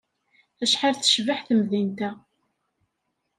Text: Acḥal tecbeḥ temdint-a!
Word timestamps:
Acḥal 0.63 0.93
tecbeḥ 0.95 1.39
temdint-a! 1.47 2.11